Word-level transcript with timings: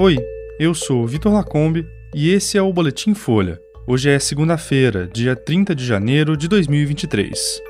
Oi, 0.00 0.16
eu 0.60 0.74
sou 0.74 1.04
Vitor 1.08 1.32
Lacombe 1.32 1.84
e 2.14 2.30
esse 2.30 2.56
é 2.56 2.62
o 2.62 2.72
Boletim 2.72 3.14
Folha. 3.14 3.60
Hoje 3.84 4.08
é 4.08 4.16
segunda-feira, 4.20 5.08
dia 5.12 5.34
30 5.34 5.74
de 5.74 5.84
janeiro 5.84 6.36
de 6.36 6.46
2023. 6.46 7.60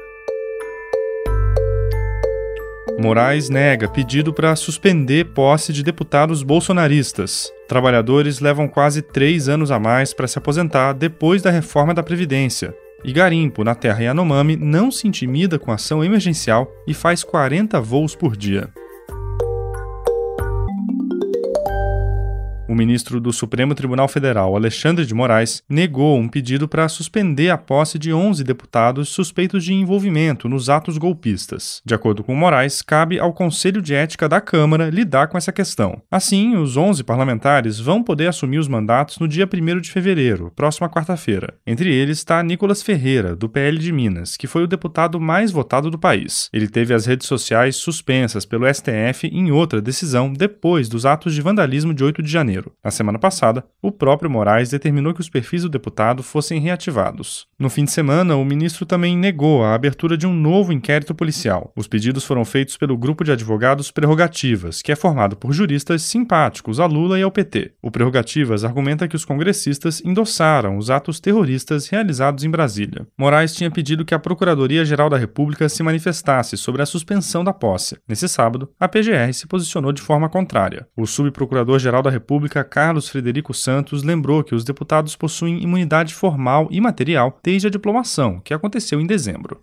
Moraes 3.01 3.49
nega 3.49 3.89
pedido 3.89 4.31
para 4.35 4.55
suspender 4.57 5.33
posse 5.33 5.73
de 5.73 5.83
deputados 5.83 6.43
bolsonaristas. 6.43 7.51
Trabalhadores 7.67 8.41
levam 8.41 8.69
quase 8.69 9.01
três 9.01 9.49
anos 9.49 9.71
a 9.71 9.79
mais 9.79 10.13
para 10.13 10.29
se 10.29 10.37
aposentar 10.37 10.93
depois 10.93 11.41
da 11.41 11.51
reforma 11.51 11.95
da 11.95 12.03
Previdência. 12.03 12.77
E 13.03 13.11
garimpo 13.11 13.65
na 13.65 13.75
terra 13.75 14.03
Yanomami 14.03 14.55
não 14.55 14.91
se 14.91 15.09
intimida 15.09 15.59
com 15.59 15.73
ação 15.73 16.05
emergencial 16.05 16.71
e 16.87 16.93
faz 16.93 17.25
40 17.25 17.81
voos 17.81 18.15
por 18.15 18.37
dia. 18.37 18.69
O 22.69 22.75
ministro 22.75 23.19
do 23.19 23.33
Supremo 23.33 23.75
Tribunal 23.75 24.07
Federal, 24.09 24.55
Alexandre 24.55 25.07
de 25.07 25.15
Moraes, 25.15 25.63
negou 25.67 26.19
um 26.19 26.29
pedido 26.29 26.69
para 26.69 26.87
suspender 26.87 27.49
a 27.49 27.57
posse 27.57 27.99
de 27.99 28.13
11 28.13 28.45
deputados 28.45 29.09
suspeitos 29.09 29.65
de 29.65 29.73
envolvimento 29.73 30.51
nos 30.51 30.69
atos 30.69 30.99
golpistas. 30.99 31.81
De 31.83 31.95
acordo 31.95 32.23
com 32.23 32.35
Moraes, 32.35 32.83
cabe 32.83 33.19
ao 33.19 33.33
Conselho 33.33 33.81
de 33.81 33.95
Ética 33.95 34.29
da 34.29 34.39
Câmara 34.39 34.91
lidar 34.91 35.29
com 35.29 35.39
essa 35.39 35.51
questão. 35.51 36.03
Assim, 36.11 36.59
os 36.59 36.77
11 36.77 37.03
parlamentares 37.05 37.81
vão 37.81 38.03
poder 38.03 38.27
assumir 38.27 38.59
os 38.59 38.69
mandatos 38.69 39.19
no 39.19 39.27
dia 39.27 39.49
1 39.51 39.81
de 39.81 39.91
fevereiro, 39.91 40.53
próxima 40.55 40.91
quarta-feira. 40.91 41.55
Entre 41.67 41.91
eles 41.91 42.19
está 42.19 42.43
Nicolas 42.43 42.83
Ferreira, 42.83 43.35
do 43.35 43.49
PL 43.49 43.79
de 43.79 43.91
Minas, 43.91 44.37
que 44.37 44.47
foi 44.47 44.65
o 44.65 44.69
deputado 44.69 45.19
mais 45.19 45.51
votado 45.51 45.91
do 45.91 45.99
país. 45.99 46.51
Ele 46.53 46.69
teve 46.69 46.93
as 46.93 47.07
redes 47.07 47.27
sociais 47.27 47.77
suspensas 47.77 48.45
pelo 48.45 48.67
STF 48.67 49.27
em 49.27 49.51
outra 49.51 49.81
decisão 49.81 50.31
depois 50.31 50.87
dos 50.87 51.07
atos 51.07 51.33
de 51.33 51.41
vandalismo 51.41 51.95
de 51.95 52.05
8 52.05 52.23
de 52.23 52.31
janeiro. 52.31 52.58
Janeiro. 52.59 52.73
Na 52.85 52.91
semana 52.91 53.19
passada, 53.19 53.65
o 53.81 53.91
próprio 53.91 54.31
Moraes 54.31 54.71
determinou 54.71 55.15
que 55.15 55.21
os 55.21 55.29
perfis 55.29 55.63
do 55.63 55.69
deputado 55.69 56.23
fossem 56.23 56.61
reativados. 56.61 57.47
No 57.59 57.71
fim 57.71 57.85
de 57.85 57.91
semana, 57.91 58.37
o 58.37 58.45
ministro 58.45 58.85
também 58.85 59.17
negou 59.17 59.65
a 59.65 59.75
abertura 59.75 60.17
de 60.17 60.27
um 60.27 60.35
novo 60.35 60.73
inquérito 60.73 61.15
policial. 61.15 61.73
Os 61.77 61.87
pedidos 61.87 62.25
foram 62.25 62.45
feitos 62.45 62.77
pelo 62.77 62.97
grupo 62.97 63.25
de 63.25 63.33
advogados 63.33 63.91
Prerrogativas, 63.91 64.83
que 64.83 64.93
é 64.93 64.97
formado 64.97 65.37
por 65.37 65.53
juristas 65.53 66.03
simpáticos 66.03 66.81
a 66.81 66.87
Lula 66.87 67.19
e 67.19 67.23
ao 67.23 67.31
PT. 67.31 67.73
O 67.83 67.91
Prerrogativas 67.91 68.65
argumenta 68.65 69.09
que 69.09 69.17
os 69.17 69.25
congressistas 69.25 70.03
endossaram 70.05 70.77
os 70.77 70.91
atos 70.91 71.21
terroristas 71.21 71.89
realizados 71.89 72.45
em 72.45 72.51
Brasília. 72.51 73.07
Moraes 73.17 73.55
tinha 73.55 73.71
pedido 73.71 74.05
que 74.05 74.15
a 74.15 74.19
Procuradoria-Geral 74.19 75.09
da 75.09 75.17
República 75.17 75.69
se 75.69 75.83
manifestasse 75.83 76.57
sobre 76.57 76.83
a 76.83 76.87
suspensão 76.87 77.45
da 77.45 77.53
posse. 77.53 77.99
Nesse 78.09 78.29
sábado, 78.29 78.71
a 78.79 78.89
PGR 78.89 79.33
se 79.33 79.47
posicionou 79.47 79.93
de 79.93 80.03
forma 80.03 80.29
contrária. 80.29 80.87
O 80.97 81.07
subprocurador-geral 81.07 82.03
da 82.03 82.11
República 82.11 82.48
República 82.49 82.65
Carlos 82.65 83.09
Frederico 83.11 83.53
Santos 83.53 84.03
lembrou 84.03 84.43
que 84.43 84.55
os 84.55 84.65
deputados 84.65 85.15
possuem 85.15 85.63
imunidade 85.63 86.15
formal 86.15 86.67
e 86.71 86.81
material 86.81 87.39
desde 87.43 87.67
a 87.67 87.71
diplomação, 87.71 88.41
que 88.41 88.55
aconteceu 88.55 88.99
em 89.01 89.07
dezembro. 89.07 89.61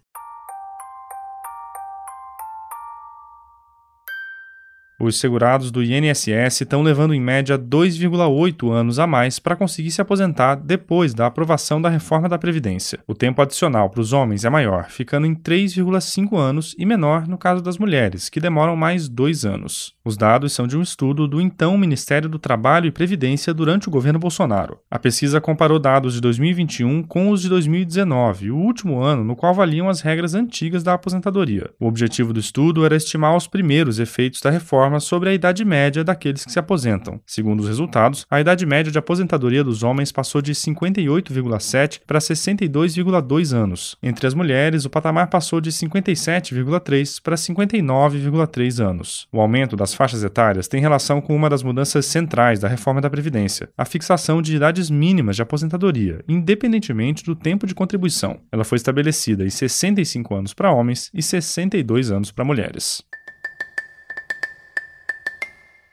Os 5.00 5.20
segurados 5.20 5.72
do 5.72 5.84
INSS 5.84 6.62
estão 6.62 6.82
levando 6.82 7.14
em 7.14 7.20
média 7.20 7.58
2,8 7.58 8.72
anos 8.72 9.00
a 9.00 9.08
mais 9.08 9.40
para 9.40 9.56
conseguir 9.56 9.92
se 9.92 10.02
aposentar 10.02 10.56
depois 10.56 11.14
da 11.14 11.26
aprovação 11.26 11.82
da 11.82 11.90
reforma 11.90 12.30
da 12.30 12.38
Previdência. 12.38 13.00
O 13.08 13.14
tempo 13.14 13.42
adicional 13.42 13.90
para 13.90 14.02
os 14.02 14.14
homens 14.14 14.46
é 14.46 14.50
maior, 14.50 14.90
ficando 14.90 15.26
em 15.26 15.36
3,5 15.36 16.38
anos 16.38 16.76
e 16.78 16.86
menor 16.86 17.28
no 17.28 17.38
caso 17.38 17.62
das 17.62 17.78
mulheres, 17.78 18.30
que 18.30 18.40
demoram 18.40 18.76
mais 18.76 19.10
dois 19.10 19.44
anos. 19.44 19.95
Os 20.06 20.16
dados 20.16 20.54
são 20.54 20.68
de 20.68 20.78
um 20.78 20.84
estudo 20.84 21.28
do 21.28 21.42
então 21.42 21.76
Ministério 21.76 22.30
do 22.30 22.38
Trabalho 22.38 22.86
e 22.86 22.92
Previdência 22.92 23.52
durante 23.52 23.88
o 23.88 23.92
governo 23.92 24.20
Bolsonaro. 24.20 24.78
A 24.90 25.00
pesquisa 25.00 25.42
comparou 25.42 25.80
dados 25.80 26.14
de 26.14 26.22
2021 26.22 27.02
com 27.02 27.32
os 27.32 27.42
de 27.42 27.50
2019, 27.50 28.52
o 28.52 28.56
último 28.56 29.02
ano 29.02 29.24
no 29.24 29.36
qual 29.36 29.52
valiam 29.52 29.90
as 29.90 30.02
regras 30.02 30.36
antigas 30.36 30.84
da 30.84 30.94
aposentadoria. 30.94 31.72
O 31.80 31.88
objetivo 31.88 32.32
do 32.32 32.40
estudo 32.40 32.86
era 32.86 32.96
estimar 32.96 33.36
os 33.36 33.48
primeiros 33.48 33.98
efeitos 33.98 34.42
da 34.42 34.52
reforma 34.52 35.00
sobre 35.00 35.30
a 35.30 35.34
idade 35.34 35.66
média 35.66 36.04
daqueles 36.04 36.46
que 36.46 36.52
se 36.52 36.60
aposentam. 36.60 37.20
Segundo 37.26 37.62
os 37.62 37.68
resultados, 37.68 38.28
a 38.30 38.40
idade 38.40 38.64
média 38.64 38.92
de 38.92 39.00
aposentadoria 39.00 39.64
dos 39.64 39.82
homens 39.82 40.12
passou 40.12 40.40
de 40.40 40.54
58,7 40.54 42.02
para 42.06 42.20
62,2 42.20 43.54
anos. 43.56 43.98
Entre 44.04 44.28
as 44.28 44.36
mulheres, 44.36 44.86
o 44.86 44.90
patamar 44.92 45.32
passou 45.32 45.60
de 45.60 45.72
57,3 45.72 47.20
para 47.24 47.36
59,3 47.36 48.88
anos. 48.88 49.28
O 49.34 49.42
aumento 49.42 49.76
das 49.76 49.95
faixas 49.96 50.24
etárias 50.24 50.68
tem 50.68 50.82
relação 50.82 51.22
com 51.22 51.36
uma 51.36 51.50
das 51.50 51.64
mudanças 51.64 52.06
centrais 52.06 52.60
da 52.60 52.68
reforma 52.68 53.02
da 53.02 53.10
Previdência, 53.10 53.70
a 53.78 53.86
fixação 53.86 54.42
de 54.42 54.56
idades 54.56 54.90
mínimas 54.90 55.36
de 55.36 55.42
aposentadoria, 55.42 56.24
independentemente 56.28 57.24
do 57.24 57.36
tempo 57.36 57.66
de 57.66 57.74
contribuição. 57.74 58.40
Ela 58.52 58.64
foi 58.64 58.76
estabelecida 58.76 59.46
em 59.46 59.50
65 59.50 60.36
anos 60.36 60.54
para 60.54 60.72
homens 60.72 61.10
e 61.14 61.22
62 61.22 62.12
anos 62.12 62.32
para 62.32 62.46
mulheres. 62.46 63.04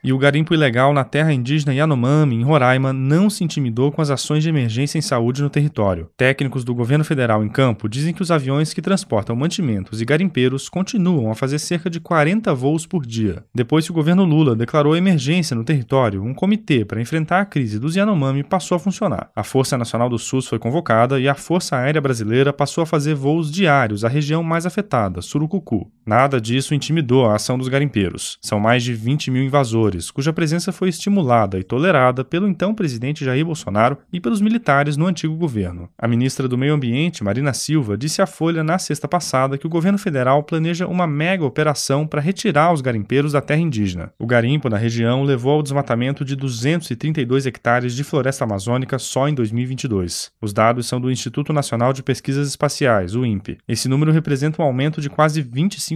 E 0.04 0.12
o 0.12 0.18
garimpo 0.18 0.52
ilegal 0.52 0.92
na 0.92 1.04
terra 1.04 1.32
indígena 1.32 1.72
Yanomami, 1.72 2.34
em 2.34 2.42
Roraima, 2.42 2.92
não 2.92 3.30
se 3.30 3.44
intimidou 3.44 3.92
com 3.92 4.02
as 4.02 4.10
ações 4.10 4.42
de 4.42 4.48
emergência 4.48 4.98
em 4.98 5.00
saúde 5.00 5.40
no 5.42 5.48
território. 5.48 6.10
Técnicos 6.16 6.64
do 6.64 6.74
governo 6.74 7.04
federal 7.04 7.44
em 7.44 7.48
campo 7.48 7.88
dizem 7.88 8.12
que 8.12 8.20
os 8.20 8.32
aviões 8.32 8.74
que 8.74 8.82
transportam 8.82 9.36
mantimentos 9.36 10.00
e 10.00 10.04
garimpeiros 10.04 10.68
continuam 10.68 11.30
a 11.30 11.36
fazer 11.36 11.60
cerca 11.60 11.88
de 11.88 12.00
40 12.00 12.52
voos 12.52 12.84
por 12.84 13.06
dia. 13.06 13.44
Depois 13.54 13.84
que 13.84 13.92
o 13.92 13.94
governo 13.94 14.24
Lula 14.24 14.56
declarou 14.56 14.96
emergência 14.96 15.54
no 15.54 15.62
território, 15.62 16.20
um 16.24 16.34
comitê 16.34 16.84
para 16.84 17.00
enfrentar 17.00 17.40
a 17.40 17.46
crise 17.46 17.78
dos 17.78 17.94
Yanomami 17.94 18.42
passou 18.42 18.74
a 18.74 18.80
funcionar. 18.80 19.30
A 19.36 19.44
Força 19.44 19.78
Nacional 19.78 20.08
do 20.08 20.18
SUS 20.18 20.48
foi 20.48 20.58
convocada 20.58 21.20
e 21.20 21.28
a 21.28 21.36
Força 21.36 21.76
Aérea 21.76 22.00
Brasileira 22.00 22.52
passou 22.52 22.82
a 22.82 22.86
fazer 22.86 23.14
voos 23.14 23.52
diários 23.52 24.04
à 24.04 24.08
região 24.08 24.42
mais 24.42 24.66
afetada, 24.66 25.22
Surucucu. 25.22 25.88
Nada 26.04 26.40
disso 26.40 26.74
intimidou 26.74 27.26
a 27.26 27.36
ação 27.36 27.56
dos 27.56 27.68
garimpeiros. 27.68 28.38
São 28.42 28.58
mais 28.58 28.82
de 28.82 28.92
20 28.92 29.30
mil 29.30 29.42
invasores 29.42 30.10
cuja 30.10 30.32
presença 30.32 30.72
foi 30.72 30.88
estimulada 30.88 31.58
e 31.58 31.62
tolerada 31.62 32.24
pelo 32.24 32.48
então 32.48 32.74
presidente 32.74 33.24
Jair 33.24 33.44
Bolsonaro 33.44 33.98
e 34.12 34.20
pelos 34.20 34.40
militares 34.40 34.96
no 34.96 35.06
antigo 35.06 35.36
governo. 35.36 35.88
A 35.96 36.08
ministra 36.08 36.48
do 36.48 36.58
Meio 36.58 36.74
Ambiente, 36.74 37.22
Marina 37.22 37.52
Silva, 37.52 37.96
disse 37.96 38.20
à 38.20 38.26
Folha 38.26 38.64
na 38.64 38.78
sexta 38.78 39.06
passada 39.06 39.56
que 39.56 39.66
o 39.66 39.70
governo 39.70 39.98
federal 39.98 40.42
planeja 40.42 40.86
uma 40.86 41.06
mega 41.06 41.44
operação 41.44 42.06
para 42.06 42.20
retirar 42.20 42.72
os 42.72 42.80
garimpeiros 42.80 43.32
da 43.32 43.40
terra 43.40 43.60
indígena. 43.60 44.12
O 44.18 44.26
garimpo 44.26 44.68
na 44.68 44.76
região 44.76 45.22
levou 45.22 45.52
ao 45.52 45.62
desmatamento 45.62 46.24
de 46.24 46.34
232 46.34 47.46
hectares 47.46 47.94
de 47.94 48.02
floresta 48.02 48.44
amazônica 48.44 48.98
só 48.98 49.28
em 49.28 49.34
2022. 49.34 50.32
Os 50.40 50.52
dados 50.52 50.86
são 50.86 51.00
do 51.00 51.10
Instituto 51.10 51.52
Nacional 51.52 51.92
de 51.92 52.02
Pesquisas 52.02 52.48
Espaciais, 52.48 53.14
o 53.14 53.24
INPE. 53.24 53.58
Esse 53.68 53.88
número 53.88 54.10
representa 54.10 54.60
um 54.60 54.64
aumento 54.64 55.00
de 55.00 55.08
quase 55.08 55.42
25% 55.42 55.91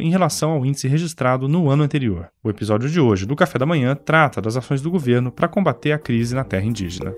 em 0.00 0.10
relação 0.10 0.50
ao 0.50 0.66
índice 0.66 0.88
registrado 0.88 1.48
no 1.48 1.70
ano 1.70 1.82
anterior. 1.82 2.28
O 2.42 2.50
episódio 2.50 2.90
de 2.90 3.00
hoje 3.00 3.22
hoje 3.22 3.26
do 3.26 3.36
Café 3.36 3.58
da 3.58 3.66
Manhã 3.66 3.94
trata 3.94 4.40
das 4.40 4.56
ações 4.56 4.80
do 4.80 4.90
governo 4.90 5.30
para 5.30 5.48
combater 5.48 5.92
a 5.92 5.98
crise 5.98 6.34
na 6.34 6.44
terra 6.44 6.64
indígena. 6.64 7.14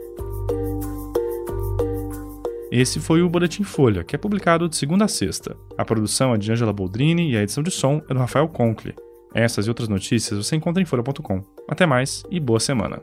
Esse 2.71 2.99
foi 2.99 3.23
o 3.23 3.29
Boletim 3.29 3.63
Folha, 3.63 4.03
que 4.03 4.17
é 4.17 4.19
publicado 4.19 4.69
de 4.69 4.77
segunda 4.77 5.05
a 5.05 5.09
sexta. 5.09 5.57
A 5.79 5.85
produção 5.85 6.35
é 6.35 6.39
de 6.39 6.51
Angela 6.51 6.73
Boldrini 6.73 7.31
e 7.31 7.37
a 7.37 7.43
edição 7.43 7.63
de 7.63 7.71
som 7.71 8.03
é 8.09 8.15
do 8.15 8.21
Rafael 8.21 8.49
Conkle. 8.49 8.95
Essas 9.33 9.67
e 9.67 9.69
outras 9.69 9.89
notícias 9.89 10.45
você 10.45 10.57
encontra 10.57 10.83
em 10.83 10.87
folha.com. 10.87 11.43
Até 11.69 11.87
mais 11.87 12.25
e 12.31 12.41
boa 12.41 12.61
semana. 12.61 13.01